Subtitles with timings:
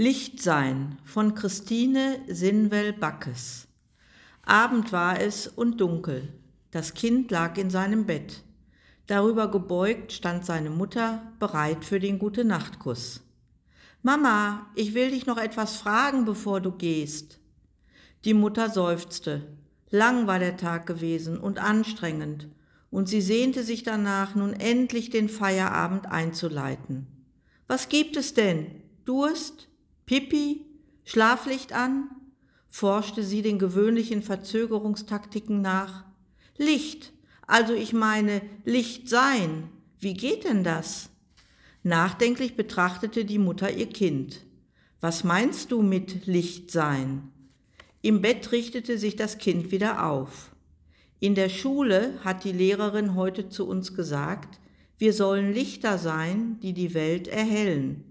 [0.00, 3.66] Lichtsein von Christine Sinwell Backes.
[4.44, 6.32] Abend war es und dunkel.
[6.70, 8.44] Das Kind lag in seinem Bett.
[9.08, 13.22] Darüber gebeugt stand seine Mutter bereit für den Gute-Nacht-Kuss.
[14.04, 17.40] Mama, ich will dich noch etwas fragen, bevor du gehst.
[18.24, 19.48] Die Mutter seufzte.
[19.90, 22.46] Lang war der Tag gewesen und anstrengend,
[22.92, 27.08] und sie sehnte sich danach, nun endlich den Feierabend einzuleiten.
[27.66, 28.84] Was gibt es denn?
[29.04, 29.68] Durst?
[30.08, 30.64] Pipi,
[31.04, 32.08] Schlaflicht an?
[32.66, 36.06] forschte sie den gewöhnlichen Verzögerungstaktiken nach.
[36.56, 37.12] Licht,
[37.46, 39.68] also ich meine Licht sein.
[40.00, 41.10] Wie geht denn das?
[41.82, 44.46] Nachdenklich betrachtete die Mutter ihr Kind.
[45.02, 47.30] Was meinst du mit Licht sein?
[48.00, 50.56] Im Bett richtete sich das Kind wieder auf.
[51.20, 54.58] In der Schule hat die Lehrerin heute zu uns gesagt,
[54.96, 58.07] wir sollen Lichter sein, die die Welt erhellen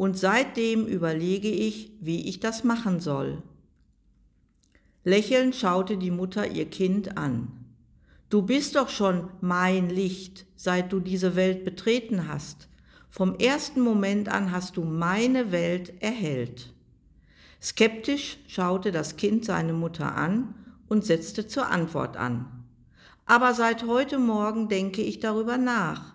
[0.00, 3.42] und seitdem überlege ich, wie ich das machen soll.
[5.04, 7.66] Lächelnd schaute die Mutter ihr Kind an.
[8.30, 12.66] Du bist doch schon mein Licht, seit du diese Welt betreten hast.
[13.10, 16.72] Vom ersten Moment an hast du meine Welt erhellt.
[17.60, 20.54] Skeptisch schaute das Kind seine Mutter an
[20.88, 22.64] und setzte zur Antwort an.
[23.26, 26.14] Aber seit heute Morgen denke ich darüber nach.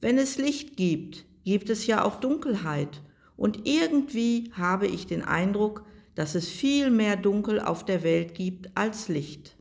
[0.00, 3.02] Wenn es Licht gibt, gibt es ja auch Dunkelheit
[3.36, 8.76] und irgendwie habe ich den Eindruck, dass es viel mehr Dunkel auf der Welt gibt
[8.76, 9.56] als Licht.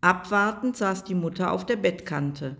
[0.00, 2.56] Abwartend saß die Mutter auf der Bettkante.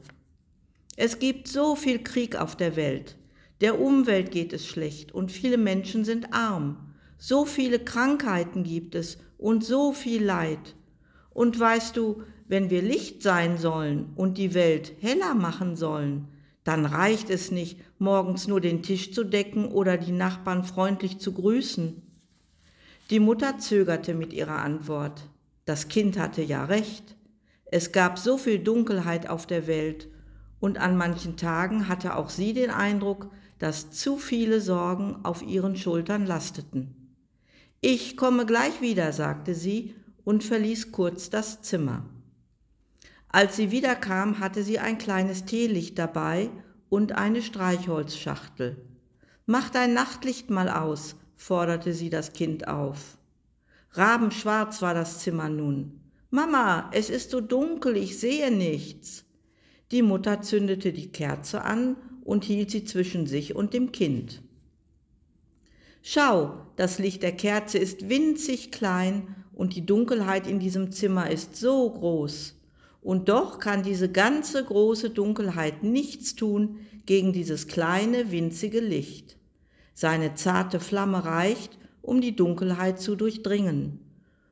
[0.96, 3.16] Es gibt so viel Krieg auf der Welt.
[3.60, 6.94] Der Umwelt geht es schlecht und viele Menschen sind arm.
[7.18, 10.74] So viele Krankheiten gibt es und so viel Leid.
[11.30, 16.28] Und weißt du, wenn wir Licht sein sollen und die Welt heller machen sollen,
[16.66, 21.30] dann reicht es nicht, morgens nur den Tisch zu decken oder die Nachbarn freundlich zu
[21.30, 22.02] grüßen.
[23.10, 25.30] Die Mutter zögerte mit ihrer Antwort.
[25.64, 27.14] Das Kind hatte ja recht.
[27.66, 30.08] Es gab so viel Dunkelheit auf der Welt,
[30.58, 35.76] und an manchen Tagen hatte auch sie den Eindruck, dass zu viele Sorgen auf ihren
[35.76, 37.14] Schultern lasteten.
[37.80, 39.94] Ich komme gleich wieder, sagte sie
[40.24, 42.04] und verließ kurz das Zimmer.
[43.28, 46.50] Als sie wiederkam, hatte sie ein kleines Teelicht dabei
[46.88, 48.76] und eine Streichholzschachtel.
[49.46, 53.18] Mach dein Nachtlicht mal aus, forderte sie das Kind auf.
[53.92, 56.00] Rabenschwarz war das Zimmer nun.
[56.30, 59.24] Mama, es ist so dunkel, ich sehe nichts.
[59.92, 64.42] Die Mutter zündete die Kerze an und hielt sie zwischen sich und dem Kind.
[66.02, 71.56] Schau, das Licht der Kerze ist winzig klein und die Dunkelheit in diesem Zimmer ist
[71.56, 72.54] so groß.
[73.06, 79.36] Und doch kann diese ganze große Dunkelheit nichts tun gegen dieses kleine, winzige Licht.
[79.94, 84.00] Seine zarte Flamme reicht, um die Dunkelheit zu durchdringen.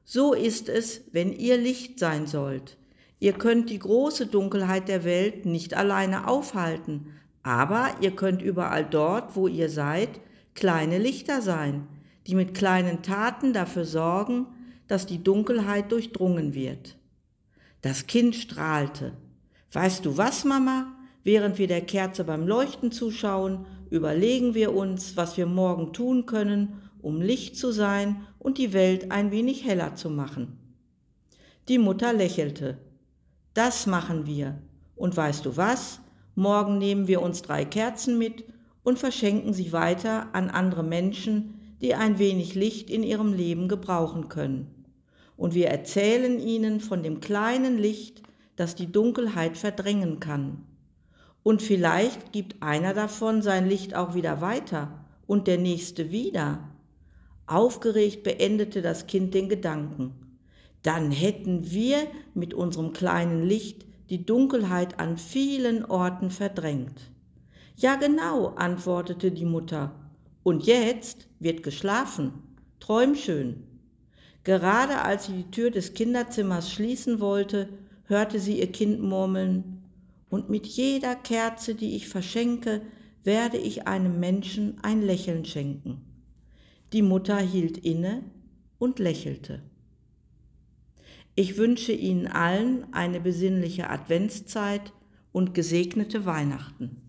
[0.04, 2.76] So ist es, wenn ihr Licht sein sollt.
[3.19, 7.09] Ihr könnt die große Dunkelheit der Welt nicht alleine aufhalten,
[7.43, 10.20] aber ihr könnt überall dort, wo ihr seid,
[10.54, 11.88] kleine Lichter sein,
[12.28, 14.47] die mit kleinen Taten dafür sorgen,
[14.87, 16.97] dass die Dunkelheit durchdrungen wird.
[17.84, 19.12] Das Kind strahlte.
[19.70, 20.86] Weißt du was, Mama?
[21.22, 26.80] Während wir der Kerze beim Leuchten zuschauen, überlegen wir uns, was wir morgen tun können,
[27.02, 30.58] um Licht zu sein und die Welt ein wenig heller zu machen.
[31.68, 32.78] Die Mutter lächelte.
[33.52, 34.62] Das machen wir.
[34.96, 36.00] Und weißt du was?
[36.34, 38.44] Morgen nehmen wir uns drei Kerzen mit
[38.82, 44.30] und verschenken sie weiter an andere Menschen, die ein wenig Licht in ihrem Leben gebrauchen
[44.30, 44.83] können
[45.36, 48.22] und wir erzählen ihnen von dem kleinen Licht,
[48.56, 50.64] das die Dunkelheit verdrängen kann.
[51.42, 56.70] Und vielleicht gibt einer davon sein Licht auch wieder weiter und der nächste wieder.
[57.46, 60.12] Aufgeregt beendete das Kind den Gedanken.
[60.82, 61.98] Dann hätten wir
[62.34, 67.10] mit unserem kleinen Licht die Dunkelheit an vielen Orten verdrängt.
[67.76, 69.94] Ja genau, antwortete die Mutter.
[70.42, 72.32] Und jetzt wird geschlafen.
[72.80, 73.74] Träum schön.
[74.44, 77.69] Gerade als sie die Tür des Kinderzimmers schließen wollte,
[78.05, 79.81] hörte sie ihr Kind murmeln,
[80.29, 82.82] und mit jeder Kerze, die ich verschenke,
[83.23, 86.00] werde ich einem Menschen ein Lächeln schenken.
[86.93, 88.23] Die Mutter hielt inne
[88.79, 89.62] und lächelte.
[91.37, 94.93] Ich wünsche Ihnen allen eine besinnliche Adventszeit
[95.32, 97.03] und gesegnete Weihnachten.